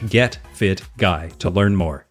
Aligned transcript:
getfitguy 0.00 1.38
to 1.38 1.50
learn 1.50 1.76
more. 1.76 2.06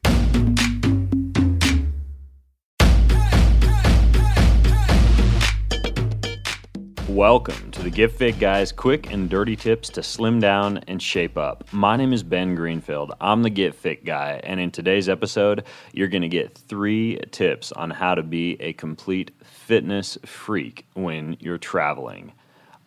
Welcome 7.08 7.72
to 7.72 7.84
the 7.84 7.90
Get 7.90 8.14
Fit 8.14 8.40
Guys 8.40 8.72
quick 8.72 9.12
and 9.12 9.30
dirty 9.30 9.58
tips 9.58 9.90
to 9.90 10.02
slim 10.02 10.40
down 10.40 10.78
and 10.88 11.02
shape 11.02 11.38
up. 11.38 11.66
My 11.74 11.98
name 11.98 12.14
is 12.14 12.24
Ben 12.24 12.56
Greenfield. 12.56 13.12
I'm 13.20 13.44
the 13.44 13.50
Get 13.50 13.76
Fit 13.76 14.06
Guy, 14.06 14.40
and 14.44 14.62
in 14.62 14.72
today's 14.72 15.10
episode, 15.10 15.66
you're 15.92 16.08
going 16.08 16.22
to 16.22 16.30
get 16.30 16.58
three 16.58 17.20
tips 17.32 17.74
on 17.74 17.90
how 17.90 18.16
to 18.16 18.24
be 18.24 18.54
a 18.62 18.72
complete 18.74 19.32
fitness 19.44 20.18
freak 20.26 20.86
when 20.94 21.36
you're 21.42 21.58
traveling. 21.58 22.32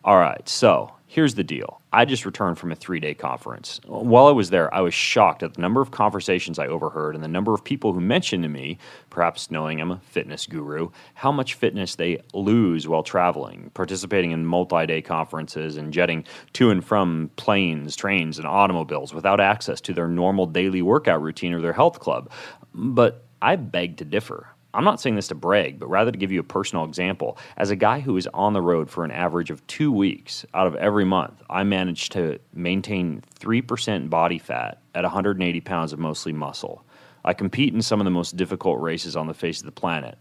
All 0.05 0.19
right, 0.19 0.47
so 0.47 0.91
here's 1.07 1.33
the 1.33 1.43
deal. 1.43 1.81
I 1.91 2.05
just 2.05 2.27
returned 2.27 2.59
from 2.59 2.71
a 2.71 2.75
three 2.75 2.99
day 2.99 3.15
conference. 3.15 3.81
While 3.87 4.27
I 4.27 4.31
was 4.33 4.51
there, 4.51 4.71
I 4.71 4.81
was 4.81 4.93
shocked 4.93 5.41
at 5.41 5.55
the 5.55 5.61
number 5.61 5.81
of 5.81 5.89
conversations 5.89 6.59
I 6.59 6.67
overheard 6.67 7.15
and 7.15 7.23
the 7.23 7.27
number 7.27 7.55
of 7.55 7.63
people 7.63 7.91
who 7.91 7.99
mentioned 7.99 8.43
to 8.43 8.49
me, 8.49 8.77
perhaps 9.09 9.49
knowing 9.49 9.81
I'm 9.81 9.89
a 9.89 9.97
fitness 9.97 10.45
guru, 10.45 10.91
how 11.15 11.31
much 11.31 11.55
fitness 11.55 11.95
they 11.95 12.21
lose 12.35 12.87
while 12.87 13.01
traveling, 13.01 13.71
participating 13.73 14.29
in 14.29 14.45
multi 14.45 14.85
day 14.85 15.01
conferences 15.01 15.75
and 15.75 15.91
jetting 15.91 16.23
to 16.53 16.69
and 16.69 16.85
from 16.85 17.31
planes, 17.35 17.95
trains, 17.95 18.37
and 18.37 18.45
automobiles 18.45 19.11
without 19.11 19.39
access 19.39 19.81
to 19.81 19.93
their 19.95 20.07
normal 20.07 20.45
daily 20.45 20.83
workout 20.83 21.19
routine 21.19 21.51
or 21.51 21.61
their 21.61 21.73
health 21.73 21.99
club. 21.99 22.29
But 22.75 23.25
I 23.41 23.55
beg 23.55 23.97
to 23.97 24.05
differ. 24.05 24.54
I'm 24.75 24.83
not 24.83 24.99
saying 24.99 25.15
this 25.15 25.29
to 25.29 25.35
brag, 25.35 25.79
but 25.79 25.89
rather 25.89 26.11
to 26.11 26.17
give 26.17 26.31
you 26.31 26.41
a 26.41 26.43
personal 26.43 26.83
example. 26.83 27.37
As 27.55 27.71
a 27.71 27.75
guy 27.75 28.01
who 28.01 28.17
is 28.17 28.27
on 28.33 28.53
the 28.53 28.61
road 28.61 28.89
for 28.89 29.05
an 29.05 29.11
average 29.11 29.49
of 29.49 29.65
two 29.67 29.91
weeks 29.91 30.45
out 30.53 30.67
of 30.67 30.75
every 30.75 31.05
month, 31.05 31.41
I 31.49 31.63
managed 31.63 32.11
to 32.13 32.39
maintain 32.53 33.23
3% 33.39 34.09
body 34.09 34.37
fat 34.37 34.81
at 34.93 35.03
180 35.03 35.61
pounds 35.61 35.93
of 35.93 35.99
mostly 35.99 36.33
muscle. 36.33 36.83
I 37.23 37.33
compete 37.33 37.73
in 37.73 37.81
some 37.81 38.01
of 38.01 38.05
the 38.05 38.11
most 38.11 38.35
difficult 38.35 38.81
races 38.81 39.15
on 39.15 39.27
the 39.27 39.33
face 39.33 39.59
of 39.59 39.65
the 39.65 39.71
planet. 39.71 40.17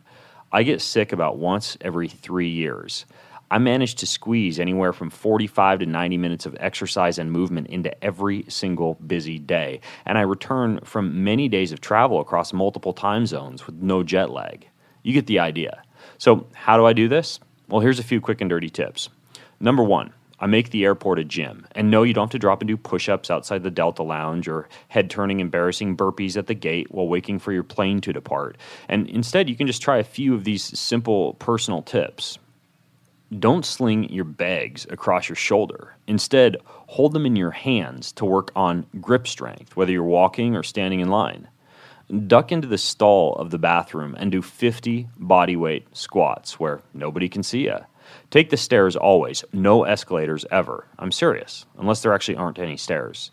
I 0.52 0.62
get 0.62 0.80
sick 0.80 1.12
about 1.12 1.38
once 1.38 1.76
every 1.80 2.08
three 2.08 2.48
years. 2.48 3.06
I 3.54 3.58
managed 3.58 3.98
to 3.98 4.06
squeeze 4.08 4.58
anywhere 4.58 4.92
from 4.92 5.10
45 5.10 5.78
to 5.78 5.86
90 5.86 6.18
minutes 6.18 6.44
of 6.44 6.56
exercise 6.58 7.18
and 7.18 7.30
movement 7.30 7.68
into 7.68 8.04
every 8.04 8.44
single 8.48 8.94
busy 8.94 9.38
day. 9.38 9.80
And 10.04 10.18
I 10.18 10.22
return 10.22 10.80
from 10.82 11.22
many 11.22 11.48
days 11.48 11.70
of 11.70 11.80
travel 11.80 12.18
across 12.18 12.52
multiple 12.52 12.92
time 12.92 13.26
zones 13.26 13.64
with 13.64 13.76
no 13.76 14.02
jet 14.02 14.30
lag. 14.30 14.66
You 15.04 15.12
get 15.12 15.28
the 15.28 15.38
idea. 15.38 15.84
So, 16.18 16.48
how 16.52 16.76
do 16.76 16.84
I 16.84 16.94
do 16.94 17.06
this? 17.06 17.38
Well, 17.68 17.80
here's 17.80 18.00
a 18.00 18.02
few 18.02 18.20
quick 18.20 18.40
and 18.40 18.50
dirty 18.50 18.70
tips. 18.70 19.08
Number 19.60 19.84
one, 19.84 20.12
I 20.40 20.46
make 20.46 20.70
the 20.70 20.84
airport 20.84 21.20
a 21.20 21.24
gym. 21.24 21.64
And 21.76 21.92
no, 21.92 22.02
you 22.02 22.12
don't 22.12 22.24
have 22.24 22.30
to 22.30 22.40
drop 22.40 22.60
and 22.60 22.66
do 22.66 22.76
push 22.76 23.08
ups 23.08 23.30
outside 23.30 23.62
the 23.62 23.70
Delta 23.70 24.02
Lounge 24.02 24.48
or 24.48 24.68
head 24.88 25.10
turning, 25.10 25.38
embarrassing 25.38 25.96
burpees 25.96 26.36
at 26.36 26.48
the 26.48 26.54
gate 26.54 26.90
while 26.90 27.06
waiting 27.06 27.38
for 27.38 27.52
your 27.52 27.62
plane 27.62 28.00
to 28.00 28.12
depart. 28.12 28.56
And 28.88 29.08
instead, 29.08 29.48
you 29.48 29.54
can 29.54 29.68
just 29.68 29.80
try 29.80 29.98
a 29.98 30.04
few 30.04 30.34
of 30.34 30.42
these 30.42 30.76
simple 30.76 31.34
personal 31.34 31.82
tips. 31.82 32.40
Don't 33.38 33.64
sling 33.64 34.10
your 34.10 34.24
bags 34.24 34.86
across 34.90 35.28
your 35.28 35.36
shoulder. 35.36 35.96
Instead, 36.06 36.56
hold 36.66 37.12
them 37.12 37.26
in 37.26 37.36
your 37.36 37.50
hands 37.50 38.12
to 38.12 38.24
work 38.24 38.52
on 38.54 38.86
grip 39.00 39.26
strength, 39.26 39.76
whether 39.76 39.90
you're 39.90 40.02
walking 40.02 40.54
or 40.54 40.62
standing 40.62 41.00
in 41.00 41.08
line. 41.08 41.48
Duck 42.26 42.52
into 42.52 42.68
the 42.68 42.78
stall 42.78 43.34
of 43.36 43.50
the 43.50 43.58
bathroom 43.58 44.14
and 44.18 44.30
do 44.30 44.42
50 44.42 45.08
body 45.16 45.56
weight 45.56 45.86
squats 45.96 46.60
where 46.60 46.82
nobody 46.92 47.28
can 47.28 47.42
see 47.42 47.64
you. 47.64 47.78
Take 48.30 48.50
the 48.50 48.58
stairs 48.58 48.94
always, 48.94 49.42
no 49.52 49.84
escalators 49.84 50.44
ever. 50.50 50.86
I'm 50.98 51.10
serious, 51.10 51.64
unless 51.78 52.02
there 52.02 52.12
actually 52.12 52.36
aren't 52.36 52.58
any 52.58 52.76
stairs. 52.76 53.30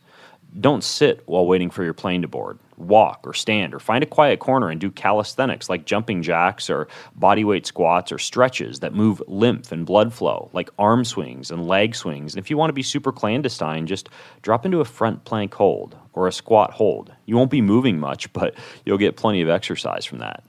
Don't 0.59 0.83
sit 0.83 1.21
while 1.25 1.45
waiting 1.45 1.69
for 1.69 1.83
your 1.83 1.93
plane 1.93 2.21
to 2.21 2.27
board. 2.27 2.59
Walk 2.81 3.21
or 3.25 3.33
stand 3.33 3.73
or 3.73 3.79
find 3.79 4.03
a 4.03 4.07
quiet 4.07 4.39
corner 4.39 4.69
and 4.69 4.79
do 4.79 4.91
calisthenics 4.91 5.69
like 5.69 5.85
jumping 5.85 6.21
jacks 6.21 6.69
or 6.69 6.87
bodyweight 7.19 7.65
squats 7.65 8.11
or 8.11 8.17
stretches 8.17 8.79
that 8.79 8.93
move 8.93 9.21
lymph 9.27 9.71
and 9.71 9.85
blood 9.85 10.13
flow, 10.13 10.49
like 10.53 10.69
arm 10.79 11.05
swings 11.05 11.51
and 11.51 11.67
leg 11.67 11.95
swings. 11.95 12.33
And 12.33 12.43
if 12.43 12.49
you 12.49 12.57
want 12.57 12.69
to 12.69 12.73
be 12.73 12.83
super 12.83 13.11
clandestine, 13.11 13.87
just 13.87 14.09
drop 14.41 14.65
into 14.65 14.79
a 14.79 14.85
front 14.85 15.23
plank 15.25 15.53
hold 15.53 15.95
or 16.13 16.27
a 16.27 16.31
squat 16.31 16.71
hold. 16.71 17.11
You 17.25 17.37
won't 17.37 17.51
be 17.51 17.61
moving 17.61 17.99
much, 17.99 18.31
but 18.33 18.55
you'll 18.85 18.97
get 18.97 19.15
plenty 19.15 19.41
of 19.41 19.49
exercise 19.49 20.05
from 20.05 20.19
that. 20.19 20.43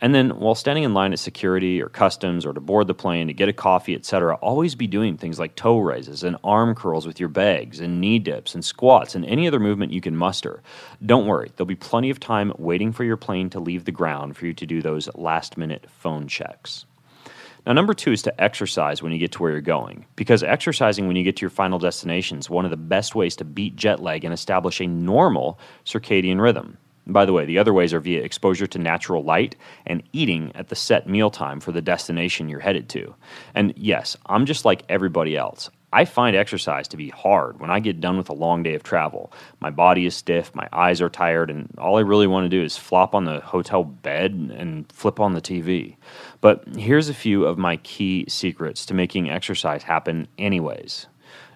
And 0.00 0.14
then 0.14 0.30
while 0.40 0.54
standing 0.54 0.84
in 0.84 0.92
line 0.92 1.14
at 1.14 1.18
security 1.18 1.80
or 1.80 1.88
customs 1.88 2.44
or 2.44 2.52
to 2.52 2.60
board 2.60 2.86
the 2.86 2.94
plane 2.94 3.28
to 3.28 3.32
get 3.32 3.48
a 3.48 3.52
coffee, 3.54 3.94
etc., 3.94 4.34
always 4.36 4.74
be 4.74 4.86
doing 4.86 5.16
things 5.16 5.38
like 5.38 5.54
toe 5.54 5.78
raises 5.78 6.22
and 6.22 6.36
arm 6.44 6.74
curls 6.74 7.06
with 7.06 7.18
your 7.18 7.30
bags 7.30 7.80
and 7.80 7.98
knee 7.98 8.18
dips 8.18 8.54
and 8.54 8.62
squats 8.62 9.14
and 9.14 9.24
any 9.24 9.48
other 9.48 9.58
movement 9.58 9.92
you 9.92 10.02
can 10.02 10.14
muster. 10.14 10.62
Don't 11.04 11.26
worry, 11.26 11.50
there'll 11.56 11.66
be 11.66 11.74
plenty 11.74 12.10
of 12.10 12.20
time 12.20 12.52
waiting 12.58 12.92
for 12.92 13.04
your 13.04 13.16
plane 13.16 13.48
to 13.50 13.60
leave 13.60 13.86
the 13.86 13.92
ground 13.92 14.36
for 14.36 14.44
you 14.44 14.52
to 14.52 14.66
do 14.66 14.82
those 14.82 15.08
last 15.14 15.56
minute 15.56 15.86
phone 15.88 16.28
checks. 16.28 16.84
Now, 17.64 17.72
number 17.72 17.94
two 17.94 18.12
is 18.12 18.22
to 18.22 18.40
exercise 18.40 19.02
when 19.02 19.12
you 19.12 19.18
get 19.18 19.32
to 19.32 19.42
where 19.42 19.50
you're 19.50 19.60
going, 19.60 20.06
because 20.14 20.44
exercising 20.44 21.08
when 21.08 21.16
you 21.16 21.24
get 21.24 21.36
to 21.38 21.40
your 21.40 21.50
final 21.50 21.80
destination 21.80 22.38
is 22.38 22.48
one 22.48 22.64
of 22.64 22.70
the 22.70 22.76
best 22.76 23.16
ways 23.16 23.34
to 23.36 23.44
beat 23.44 23.74
jet 23.74 24.00
lag 24.00 24.24
and 24.24 24.32
establish 24.32 24.80
a 24.80 24.86
normal 24.86 25.58
circadian 25.84 26.40
rhythm. 26.40 26.76
By 27.06 27.24
the 27.24 27.32
way, 27.32 27.44
the 27.44 27.58
other 27.58 27.72
ways 27.72 27.94
are 27.94 28.00
via 28.00 28.22
exposure 28.22 28.66
to 28.66 28.78
natural 28.78 29.22
light 29.22 29.54
and 29.86 30.02
eating 30.12 30.50
at 30.54 30.68
the 30.68 30.74
set 30.74 31.08
mealtime 31.08 31.60
for 31.60 31.72
the 31.72 31.82
destination 31.82 32.48
you're 32.48 32.60
headed 32.60 32.88
to. 32.90 33.14
And 33.54 33.72
yes, 33.76 34.16
I'm 34.26 34.44
just 34.44 34.64
like 34.64 34.82
everybody 34.88 35.36
else. 35.36 35.70
I 35.92 36.04
find 36.04 36.34
exercise 36.34 36.88
to 36.88 36.96
be 36.96 37.10
hard 37.10 37.60
when 37.60 37.70
I 37.70 37.78
get 37.80 38.00
done 38.00 38.16
with 38.16 38.28
a 38.28 38.34
long 38.34 38.62
day 38.62 38.74
of 38.74 38.82
travel. 38.82 39.32
My 39.60 39.70
body 39.70 40.04
is 40.04 40.16
stiff, 40.16 40.54
my 40.54 40.68
eyes 40.72 41.00
are 41.00 41.08
tired, 41.08 41.48
and 41.48 41.72
all 41.78 41.96
I 41.96 42.00
really 42.00 42.26
want 42.26 42.44
to 42.44 42.48
do 42.48 42.62
is 42.62 42.76
flop 42.76 43.14
on 43.14 43.24
the 43.24 43.40
hotel 43.40 43.84
bed 43.84 44.32
and 44.56 44.90
flip 44.92 45.20
on 45.20 45.32
the 45.32 45.40
TV. 45.40 45.96
But 46.40 46.64
here's 46.76 47.08
a 47.08 47.14
few 47.14 47.46
of 47.46 47.56
my 47.56 47.76
key 47.78 48.26
secrets 48.28 48.84
to 48.86 48.94
making 48.94 49.30
exercise 49.30 49.84
happen, 49.84 50.26
anyways. 50.38 51.06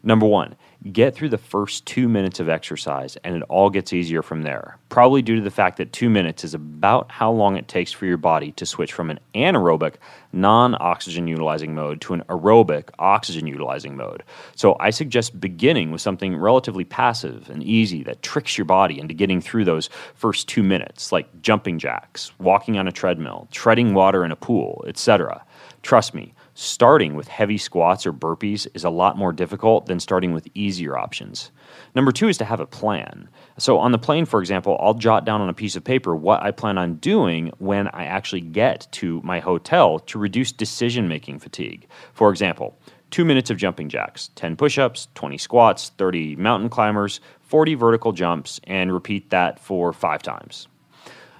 Number 0.02 0.24
one, 0.24 0.56
get 0.92 1.14
through 1.14 1.28
the 1.28 1.38
first 1.38 1.84
two 1.84 2.08
minutes 2.08 2.40
of 2.40 2.48
exercise 2.48 3.16
and 3.22 3.36
it 3.36 3.42
all 3.50 3.68
gets 3.68 3.92
easier 3.92 4.22
from 4.22 4.42
there. 4.42 4.78
Probably 4.88 5.20
due 5.20 5.36
to 5.36 5.42
the 5.42 5.50
fact 5.50 5.76
that 5.76 5.92
two 5.92 6.08
minutes 6.08 6.42
is 6.42 6.54
about 6.54 7.10
how 7.10 7.30
long 7.30 7.56
it 7.56 7.68
takes 7.68 7.92
for 7.92 8.06
your 8.06 8.16
body 8.16 8.52
to 8.52 8.64
switch 8.64 8.94
from 8.94 9.10
an 9.10 9.20
anaerobic, 9.34 9.96
non 10.32 10.74
oxygen 10.80 11.26
utilizing 11.26 11.74
mode 11.74 12.00
to 12.02 12.14
an 12.14 12.22
aerobic, 12.30 12.88
oxygen 12.98 13.46
utilizing 13.46 13.94
mode. 13.94 14.22
So 14.56 14.76
I 14.80 14.88
suggest 14.88 15.38
beginning 15.38 15.90
with 15.90 16.00
something 16.00 16.34
relatively 16.34 16.84
passive 16.84 17.50
and 17.50 17.62
easy 17.62 18.02
that 18.04 18.22
tricks 18.22 18.56
your 18.56 18.64
body 18.64 18.98
into 18.98 19.12
getting 19.12 19.42
through 19.42 19.66
those 19.66 19.90
first 20.14 20.48
two 20.48 20.62
minutes, 20.62 21.12
like 21.12 21.42
jumping 21.42 21.78
jacks, 21.78 22.32
walking 22.38 22.78
on 22.78 22.88
a 22.88 22.92
treadmill, 22.92 23.48
treading 23.50 23.92
water 23.92 24.24
in 24.24 24.32
a 24.32 24.36
pool, 24.36 24.82
etc. 24.86 25.44
Trust 25.82 26.14
me, 26.14 26.32
starting 26.60 27.14
with 27.14 27.26
heavy 27.26 27.56
squats 27.56 28.06
or 28.06 28.12
burpees 28.12 28.66
is 28.74 28.84
a 28.84 28.90
lot 28.90 29.16
more 29.16 29.32
difficult 29.32 29.86
than 29.86 29.98
starting 29.98 30.34
with 30.34 30.46
easier 30.52 30.94
options. 30.94 31.50
Number 31.94 32.12
two 32.12 32.28
is 32.28 32.36
to 32.36 32.44
have 32.44 32.60
a 32.60 32.66
plan. 32.66 33.30
So, 33.56 33.78
on 33.78 33.92
the 33.92 33.98
plane, 33.98 34.26
for 34.26 34.40
example, 34.40 34.76
I'll 34.78 34.92
jot 34.92 35.24
down 35.24 35.40
on 35.40 35.48
a 35.48 35.54
piece 35.54 35.74
of 35.74 35.84
paper 35.84 36.14
what 36.14 36.42
I 36.42 36.50
plan 36.50 36.76
on 36.76 36.96
doing 36.96 37.50
when 37.60 37.88
I 37.88 38.04
actually 38.04 38.42
get 38.42 38.86
to 38.92 39.22
my 39.24 39.40
hotel 39.40 40.00
to 40.00 40.18
reduce 40.18 40.52
decision 40.52 41.08
making 41.08 41.38
fatigue. 41.38 41.88
For 42.12 42.30
example, 42.30 42.78
two 43.10 43.24
minutes 43.24 43.48
of 43.48 43.56
jumping 43.56 43.88
jacks, 43.88 44.28
10 44.34 44.56
push 44.56 44.76
ups, 44.76 45.08
20 45.14 45.38
squats, 45.38 45.92
30 45.96 46.36
mountain 46.36 46.68
climbers, 46.68 47.22
40 47.40 47.74
vertical 47.74 48.12
jumps, 48.12 48.60
and 48.64 48.92
repeat 48.92 49.30
that 49.30 49.58
for 49.58 49.94
five 49.94 50.22
times. 50.22 50.68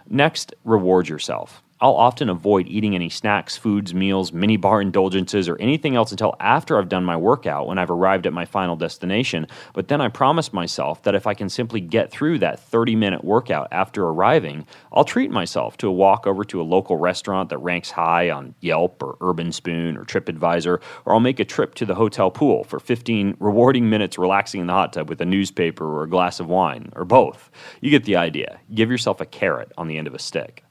Next, 0.08 0.54
reward 0.64 1.10
yourself. 1.10 1.62
I'll 1.82 1.94
often 1.94 2.28
avoid 2.28 2.68
eating 2.68 2.94
any 2.94 3.08
snacks, 3.08 3.56
foods, 3.56 3.94
meals, 3.94 4.34
mini 4.34 4.58
bar 4.58 4.82
indulgences, 4.82 5.48
or 5.48 5.56
anything 5.58 5.96
else 5.96 6.10
until 6.10 6.36
after 6.38 6.78
I've 6.78 6.90
done 6.90 7.04
my 7.06 7.16
workout 7.16 7.66
when 7.66 7.78
I've 7.78 7.90
arrived 7.90 8.26
at 8.26 8.34
my 8.34 8.44
final 8.44 8.76
destination. 8.76 9.46
But 9.72 9.88
then 9.88 10.02
I 10.02 10.08
promise 10.08 10.52
myself 10.52 11.02
that 11.04 11.14
if 11.14 11.26
I 11.26 11.32
can 11.32 11.48
simply 11.48 11.80
get 11.80 12.10
through 12.10 12.40
that 12.40 12.60
30 12.60 12.96
minute 12.96 13.24
workout 13.24 13.68
after 13.72 14.04
arriving, 14.04 14.66
I'll 14.92 15.04
treat 15.04 15.30
myself 15.30 15.78
to 15.78 15.88
a 15.88 15.92
walk 15.92 16.26
over 16.26 16.44
to 16.44 16.60
a 16.60 16.62
local 16.62 16.96
restaurant 16.96 17.48
that 17.48 17.58
ranks 17.58 17.90
high 17.90 18.28
on 18.28 18.54
Yelp 18.60 19.02
or 19.02 19.16
Urban 19.22 19.50
Spoon 19.50 19.96
or 19.96 20.04
TripAdvisor, 20.04 20.80
or 21.06 21.14
I'll 21.14 21.20
make 21.20 21.40
a 21.40 21.46
trip 21.46 21.74
to 21.76 21.86
the 21.86 21.94
hotel 21.94 22.30
pool 22.30 22.64
for 22.64 22.78
15 22.78 23.38
rewarding 23.40 23.88
minutes 23.88 24.18
relaxing 24.18 24.60
in 24.60 24.66
the 24.66 24.74
hot 24.74 24.92
tub 24.92 25.08
with 25.08 25.22
a 25.22 25.26
newspaper 25.26 25.86
or 25.86 26.02
a 26.02 26.10
glass 26.10 26.40
of 26.40 26.48
wine, 26.48 26.92
or 26.94 27.06
both. 27.06 27.50
You 27.80 27.90
get 27.90 28.04
the 28.04 28.16
idea. 28.16 28.60
Give 28.74 28.90
yourself 28.90 29.22
a 29.22 29.26
carrot 29.26 29.72
on 29.78 29.88
the 29.88 29.96
end 29.96 30.06
of 30.06 30.14
a 30.14 30.18
stick. 30.18 30.62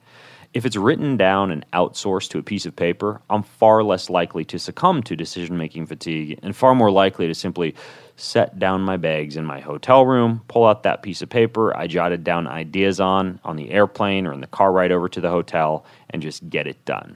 If 0.52 0.66
it's 0.66 0.76
written 0.76 1.16
down 1.16 1.52
and 1.52 1.64
outsourced 1.74 2.30
to 2.30 2.40
a 2.40 2.44
piece 2.44 2.66
of 2.66 2.76
paper, 2.76 3.22
I'm 3.30 3.44
far 3.44 3.84
less 3.84 4.10
likely 4.10 4.44
to 4.46 4.58
succumb 4.58 5.04
to 5.04 5.16
decision 5.16 5.60
making 5.60 5.86
fatigue 5.86 6.40
and 6.42 6.56
far 6.56 6.74
more 6.74 6.90
likely 6.90 7.28
to 7.28 7.36
simply 7.36 7.76
set 8.16 8.58
down 8.58 8.82
my 8.82 8.98
bags 8.98 9.38
in 9.38 9.46
my 9.46 9.60
hotel 9.60 10.08
room, 10.08 10.42
pull 10.48 10.66
out 10.66 10.82
that 10.84 11.04
piece 11.04 11.22
of 11.22 11.30
paper 11.30 11.76
I 11.78 11.86
jotted 11.86 12.24
down 12.24 12.48
ideas 12.48 13.00
on 13.00 13.40
on 13.44 13.58
the 13.58 13.70
airplane 13.70 14.26
or 14.26 14.34
in 14.34 14.42
the 14.42 14.48
car 14.48 14.72
ride 14.72 14.92
over 14.92 15.08
to 15.08 15.22
the 15.22 15.30
hotel, 15.30 15.86
and 16.10 16.20
just 16.20 16.50
get 16.50 16.66
it 16.66 16.84
done. 16.84 17.16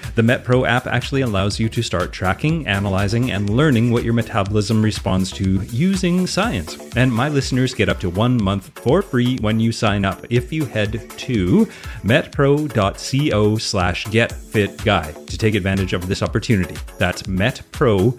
The 0.13 0.21
MetPro 0.21 0.67
app 0.67 0.87
actually 0.87 1.21
allows 1.21 1.57
you 1.57 1.69
to 1.69 1.81
start 1.81 2.11
tracking, 2.11 2.67
analyzing, 2.67 3.31
and 3.31 3.49
learning 3.49 3.91
what 3.91 4.03
your 4.03 4.13
metabolism 4.13 4.83
responds 4.83 5.31
to 5.33 5.61
using 5.63 6.27
science. 6.27 6.77
And 6.97 7.13
my 7.13 7.29
listeners 7.29 7.73
get 7.73 7.87
up 7.87 8.01
to 8.01 8.09
one 8.09 8.41
month 8.41 8.77
for 8.79 9.01
free 9.01 9.37
when 9.37 9.61
you 9.61 9.71
sign 9.71 10.03
up 10.03 10.25
if 10.29 10.51
you 10.51 10.65
head 10.65 11.09
to 11.09 11.65
metpro.co 12.03 13.57
slash 13.57 14.05
getfitguy 14.07 15.25
to 15.27 15.37
take 15.37 15.55
advantage 15.55 15.93
of 15.93 16.07
this 16.07 16.21
opportunity. 16.21 16.75
That's 16.97 17.23
metpro.co 17.23 18.11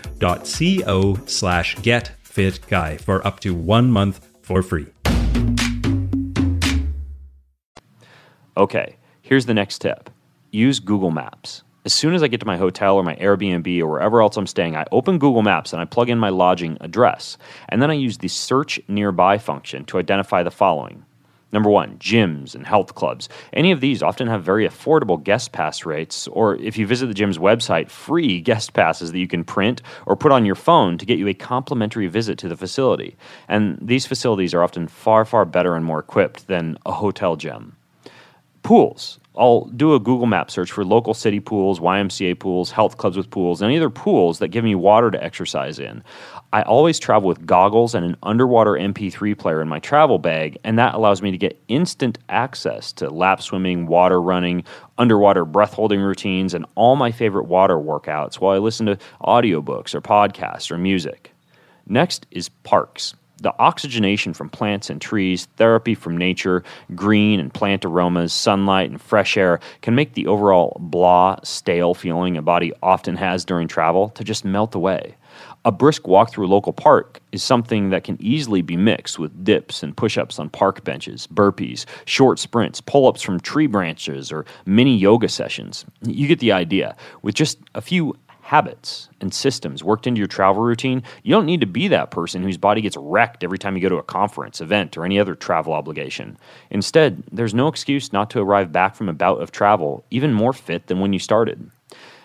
slash 1.27 1.77
getfitguy 1.77 3.01
for 3.03 3.27
up 3.27 3.41
to 3.41 3.55
one 3.55 3.91
month 3.91 4.27
for 4.41 4.63
free. 4.63 4.87
Okay, 8.57 8.97
here's 9.21 9.47
the 9.47 9.55
next 9.55 9.81
tip 9.81 10.09
use 10.51 10.81
Google 10.81 11.11
Maps. 11.11 11.63
As 11.85 11.93
soon 11.93 12.15
as 12.15 12.23
I 12.23 12.29
get 12.29 12.39
to 12.39 12.47
my 12.47 12.57
hotel 12.57 12.95
or 12.95 13.03
my 13.03 13.17
Airbnb 13.17 13.81
or 13.81 13.89
wherever 13.89 14.23
else 14.23 14.37
I'm 14.37 14.47
staying, 14.47 14.77
I 14.77 14.85
open 14.93 15.19
Google 15.19 15.43
Maps 15.43 15.73
and 15.73 15.83
I 15.83 15.85
plug 15.85 16.09
in 16.09 16.19
my 16.19 16.29
lodging 16.29 16.79
address. 16.81 17.37
And 17.69 17.83
then 17.83 17.91
I 17.91 17.95
use 17.95 18.19
the 18.19 18.29
search 18.29 18.81
nearby 18.87 19.39
function 19.39 19.85
to 19.87 19.99
identify 19.99 20.45
the 20.45 20.53
following. 20.53 21.05
Number 21.51 21.69
one, 21.69 21.99
gyms 21.99 22.55
and 22.55 22.65
health 22.65 22.95
clubs. 22.95 23.29
Any 23.53 23.73
of 23.73 23.81
these 23.81 24.01
often 24.01 24.29
have 24.29 24.45
very 24.45 24.67
affordable 24.67 25.23
guest 25.23 25.51
pass 25.51 25.85
rates, 25.85 26.29
or 26.29 26.57
if 26.57 26.79
you 26.79 26.87
visit 26.87 27.09
the 27.09 27.15
gym's 27.15 27.37
website, 27.37 27.91
free 27.91 28.41
guest 28.41 28.73
passes 28.75 29.11
that 29.11 29.19
you 29.19 29.29
can 29.29 29.43
print 29.43 29.83
or 30.07 30.17
put 30.17 30.33
on 30.33 30.47
your 30.47 30.55
phone 30.55 30.97
to 30.99 31.05
get 31.05 31.19
you 31.19 31.27
a 31.27 31.35
complimentary 31.35 32.07
visit 32.07 32.39
to 32.39 32.49
the 32.49 32.57
facility. 32.57 33.17
And 33.49 33.77
these 33.83 34.07
facilities 34.07 34.55
are 34.55 34.63
often 34.63 34.87
far, 34.87 35.25
far 35.25 35.45
better 35.45 35.75
and 35.75 35.85
more 35.85 35.99
equipped 35.99 36.47
than 36.47 36.79
a 36.87 36.93
hotel 36.93 37.35
gym. 37.35 37.77
Pools. 38.63 39.19
I'll 39.35 39.65
do 39.65 39.95
a 39.95 40.01
Google 40.01 40.27
map 40.27 40.51
search 40.51 40.71
for 40.71 40.85
local 40.85 41.15
city 41.15 41.41
pools, 41.41 41.81
YMCA 41.81 42.39
pools, 42.39 42.71
health 42.71 42.99
clubs 42.99 43.17
with 43.17 43.31
pools, 43.31 43.63
and 43.63 43.71
any 43.71 43.79
other 43.79 43.89
pools 43.89 44.39
that 44.41 44.49
give 44.49 44.63
me 44.63 44.75
water 44.75 45.11
to 45.11 45.25
exercise 45.25 45.79
in. 45.79 46.05
I 46.53 46.63
always 46.63 46.99
travel 46.99 47.29
with 47.29 47.47
goggles 47.47 47.95
and 47.95 48.05
an 48.05 48.17
underwater 48.23 48.73
MP3 48.73 49.39
player 49.39 49.63
in 49.63 49.69
my 49.69 49.79
travel 49.79 50.19
bag, 50.19 50.59
and 50.65 50.79
that 50.79 50.95
allows 50.95 51.23
me 51.23 51.31
to 51.31 51.39
get 51.39 51.63
instant 51.69 52.19
access 52.29 52.93
to 52.95 53.09
lap 53.09 53.41
swimming, 53.41 53.87
water 53.87 54.21
running, 54.21 54.65
underwater 54.99 55.47
breath 55.47 55.73
holding 55.73 56.01
routines, 56.01 56.53
and 56.53 56.67
all 56.75 56.95
my 56.95 57.11
favorite 57.11 57.45
water 57.45 57.77
workouts 57.77 58.35
while 58.35 58.55
I 58.55 58.59
listen 58.59 58.85
to 58.85 58.99
audiobooks 59.23 59.95
or 59.95 60.03
podcasts 60.03 60.71
or 60.71 60.77
music. 60.77 61.33
Next 61.87 62.27
is 62.31 62.51
parks 62.51 63.15
the 63.43 63.55
oxygenation 63.59 64.33
from 64.33 64.49
plants 64.49 64.89
and 64.89 65.01
trees, 65.01 65.47
therapy 65.57 65.95
from 65.95 66.17
nature, 66.17 66.63
green 66.95 67.41
and 67.41 67.53
plant 67.53 67.85
aromas, 67.85 68.33
sunlight 68.33 68.91
and 68.91 69.01
fresh 69.01 69.37
air 69.37 69.61
can 69.83 69.95
make 69.95 70.15
the 70.15 70.27
overall 70.27 70.77
blah, 70.81 71.37
stale 71.43 71.95
feeling 71.95 72.37
a 72.37 72.43
body 72.43 72.73
often 72.83 73.17
has 73.17 73.45
during 73.45 73.69
travel 73.69 74.11
to 74.11 74.25
just 74.25 74.45
melt 74.45 74.75
away. 74.75 75.17
A 75.65 75.73
brisk 75.73 76.09
walk 76.09 76.31
through 76.31 76.47
a 76.47 76.49
local 76.49 76.73
park 76.73 77.21
is 77.31 77.43
something 77.43 77.91
that 77.91 78.05
can 78.05 78.17
easily 78.21 78.63
be 78.63 78.77
mixed 78.77 79.19
with 79.19 79.45
dips 79.45 79.83
and 79.83 79.97
push 79.97 80.19
ups 80.19 80.39
on 80.39 80.51
park 80.51 80.83
benches, 80.83 81.29
burpees, 81.29 81.85
short 82.05 82.39
sprints, 82.39 82.81
pull 82.81 83.07
ups 83.07 83.23
from 83.23 83.39
tree 83.39 83.69
branches, 83.69 84.33
or 84.33 84.45
mini 84.67 84.97
yoga 84.97 85.29
sessions. 85.29 85.85
You 86.03 86.27
get 86.27 86.41
the 86.41 86.53
idea. 86.53 86.97
With 87.23 87.37
just 87.37 87.59
a 87.75 87.81
few 87.81 88.17
habits 88.53 89.09
and 89.23 89.33
systems 89.33 89.83
worked 89.83 90.07
into 90.07 90.19
your 90.19 90.29
travel 90.29 90.63
routine, 90.63 91.03
you 91.23 91.35
don't 91.35 91.47
need 91.47 91.63
to 91.63 91.67
be 91.67 91.89
that 91.89 92.11
person 92.11 92.43
whose 92.43 92.59
body 92.59 92.83
gets 92.83 92.99
wrecked 92.99 93.43
every 93.43 93.57
time 93.57 93.75
you 93.75 93.81
go 93.81 93.89
to 93.89 93.97
a 93.97 94.03
conference, 94.03 94.61
event, 94.61 94.95
or 94.95 95.07
any 95.07 95.19
other 95.19 95.35
travel 95.35 95.73
obligation. 95.73 96.37
Instead, 96.69 97.23
there's 97.33 97.55
no 97.55 97.67
excuse 97.67 98.13
not 98.13 98.29
to 98.29 98.41
arrive 98.41 98.71
back 98.71 98.95
from 98.95 99.09
a 99.09 99.15
bout 99.15 99.41
of 99.41 99.53
travel 99.53 100.05
even 100.11 100.35
more 100.35 100.53
fit 100.53 100.89
than 100.89 101.01
when 101.01 101.15
you 101.15 101.19
started. 101.19 101.71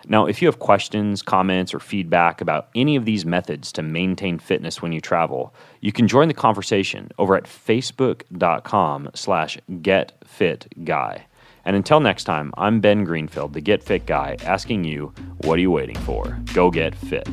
Now, 0.09 0.25
if 0.25 0.41
you 0.41 0.49
have 0.49 0.59
questions, 0.59 1.21
comments, 1.21 1.73
or 1.73 1.79
feedback 1.79 2.41
about 2.41 2.67
any 2.75 2.97
of 2.97 3.05
these 3.05 3.25
methods 3.25 3.71
to 3.71 3.81
maintain 3.81 4.37
fitness 4.37 4.81
when 4.81 4.91
you 4.91 4.99
travel, 4.99 5.53
you 5.79 5.93
can 5.93 6.09
join 6.09 6.27
the 6.27 6.33
conversation 6.33 7.09
over 7.17 7.37
at 7.37 7.45
facebook.com 7.45 9.11
slash 9.15 9.57
getfitguy. 9.69 11.21
And 11.67 11.75
until 11.75 11.99
next 11.99 12.23
time, 12.23 12.53
I'm 12.57 12.79
Ben 12.79 13.03
Greenfield, 13.03 13.51
the 13.51 13.59
Get 13.59 13.83
Fit 13.83 14.05
guy, 14.05 14.37
asking 14.45 14.85
you, 14.85 15.11
what 15.39 15.57
are 15.57 15.61
you 15.61 15.69
waiting 15.69 15.97
for? 15.97 16.39
Go 16.53 16.71
get 16.71 16.95
fit. 16.95 17.27